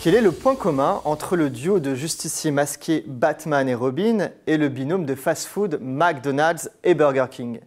[0.00, 4.56] Quel est le point commun entre le duo de justiciers masqués Batman et Robin et
[4.56, 7.58] le binôme de fast-food McDonald's et Burger King?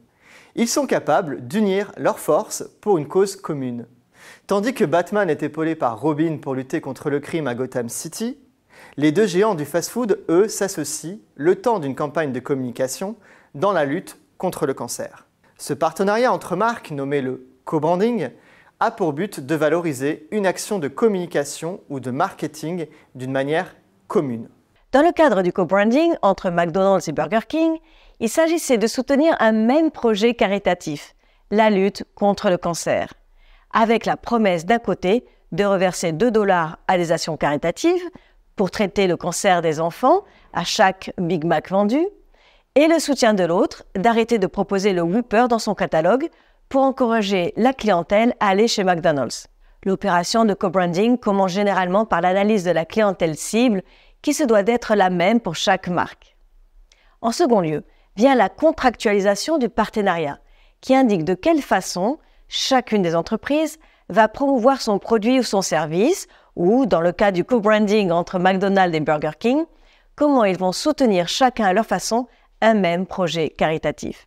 [0.55, 3.85] Ils sont capables d'unir leurs forces pour une cause commune.
[4.47, 8.37] Tandis que Batman est épaulé par Robin pour lutter contre le crime à Gotham City,
[8.95, 13.17] les deux géants du fast-food, eux, s'associent, le temps d'une campagne de communication,
[13.55, 15.27] dans la lutte contre le cancer.
[15.57, 18.29] Ce partenariat entre marques, nommé le co-branding,
[18.81, 23.75] a pour but de valoriser une action de communication ou de marketing d'une manière
[24.07, 24.49] commune.
[24.91, 27.77] Dans le cadre du co-branding entre McDonald's et Burger King,
[28.19, 31.15] il s'agissait de soutenir un même projet caritatif,
[31.51, 33.13] la lutte contre le cancer,
[33.71, 38.09] avec la promesse d'un côté de reverser 2 dollars à des actions caritatives
[38.55, 40.23] pour traiter le cancer des enfants
[40.53, 42.03] à chaque Big Mac vendu,
[42.73, 46.29] et le soutien de l'autre d'arrêter de proposer le Whopper dans son catalogue
[46.71, 49.47] pour encourager la clientèle à aller chez McDonald's.
[49.83, 53.83] L'opération de co-branding commence généralement par l'analyse de la clientèle cible
[54.21, 56.37] qui se doit d'être la même pour chaque marque.
[57.19, 57.83] En second lieu,
[58.15, 60.39] vient la contractualisation du partenariat
[60.79, 66.27] qui indique de quelle façon chacune des entreprises va promouvoir son produit ou son service
[66.55, 69.65] ou, dans le cas du co-branding entre McDonald's et Burger King,
[70.15, 72.27] comment ils vont soutenir chacun à leur façon
[72.61, 74.25] un même projet caritatif.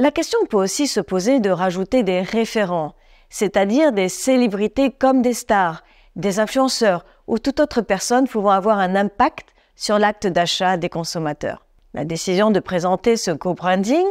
[0.00, 2.94] La question peut aussi se poser de rajouter des référents,
[3.30, 5.82] c'est-à-dire des célébrités comme des stars,
[6.14, 11.66] des influenceurs ou toute autre personne pouvant avoir un impact sur l'acte d'achat des consommateurs.
[11.94, 14.06] La décision de présenter ce co-branding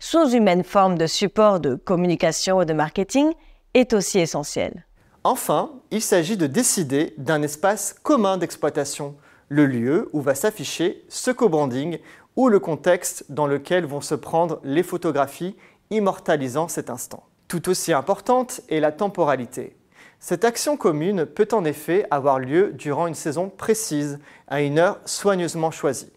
[0.00, 3.32] sous une forme de support de communication et de marketing
[3.74, 4.86] est aussi essentielle.
[5.22, 9.14] Enfin, il s'agit de décider d'un espace commun d'exploitation,
[9.48, 11.98] le lieu où va s'afficher ce co-branding
[12.38, 15.56] ou le contexte dans lequel vont se prendre les photographies
[15.90, 17.24] immortalisant cet instant.
[17.48, 19.76] Tout aussi importante est la temporalité.
[20.20, 25.00] Cette action commune peut en effet avoir lieu durant une saison précise, à une heure
[25.04, 26.12] soigneusement choisie.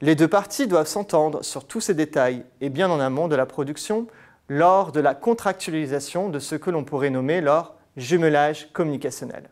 [0.00, 3.44] Les deux parties doivent s'entendre sur tous ces détails et bien en amont de la
[3.44, 4.06] production
[4.48, 9.50] lors de la contractualisation de ce que l'on pourrait nommer leur jumelage communicationnel.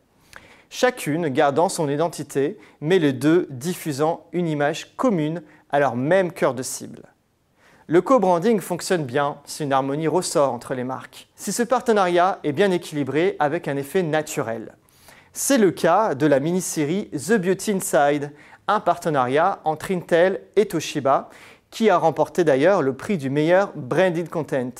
[0.74, 6.54] Chacune gardant son identité, mais les deux diffusant une image commune à leur même cœur
[6.54, 7.02] de cible.
[7.88, 12.52] Le co-branding fonctionne bien si une harmonie ressort entre les marques, si ce partenariat est
[12.52, 14.74] bien équilibré avec un effet naturel.
[15.34, 18.32] C'est le cas de la mini-série The Beauty Inside,
[18.66, 21.28] un partenariat entre Intel et Toshiba,
[21.70, 24.72] qui a remporté d'ailleurs le prix du meilleur branded content.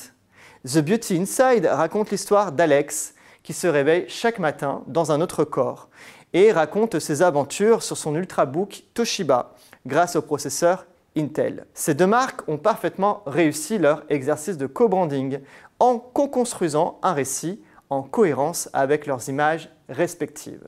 [0.65, 5.89] The Beauty Inside raconte l'histoire d'Alex, qui se réveille chaque matin dans un autre corps,
[6.33, 9.53] et raconte ses aventures sur son ultrabook Toshiba,
[9.85, 11.67] grâce au processeur Intel.
[11.75, 15.39] Ces deux marques ont parfaitement réussi leur exercice de co-branding
[15.79, 20.67] en co-construisant un récit en cohérence avec leurs images respectives.